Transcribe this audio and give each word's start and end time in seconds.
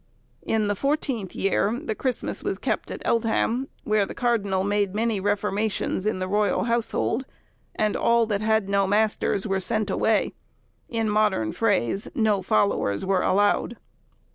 In 0.41 0.65
the 0.67 0.73
fourteenth 0.75 1.35
year 1.35 1.79
the 1.79 1.93
Christmas 1.93 2.41
was 2.41 2.57
kept 2.57 2.89
at 2.89 3.03
Eltham, 3.05 3.67
where 3.83 4.07
the 4.07 4.15
Cardinal 4.15 4.63
made 4.63 4.95
many 4.95 5.19
reformations 5.19 6.07
in 6.07 6.17
the 6.17 6.27
royal 6.27 6.63
household, 6.63 7.27
and 7.75 7.95
all 7.95 8.25
that 8.25 8.41
had 8.41 8.67
no 8.67 8.87
masters 8.87 9.45
were 9.45 9.59
sent 9.59 9.91
away; 9.91 10.33
in 10.89 11.07
modern 11.07 11.51
phrase, 11.51 12.07
no 12.15 12.41
followers 12.41 13.05
were 13.05 13.21
allowed. 13.21 13.77